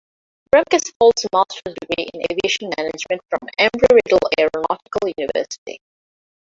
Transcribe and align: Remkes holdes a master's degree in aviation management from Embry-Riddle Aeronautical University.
Remkes 0.55 0.93
holdes 0.99 1.25
a 1.25 1.27
master's 1.31 1.75
degree 1.79 2.09
in 2.11 2.21
aviation 2.31 2.71
management 2.75 3.21
from 3.29 3.47
Embry-Riddle 3.59 4.29
Aeronautical 4.39 5.11
University. 5.15 5.79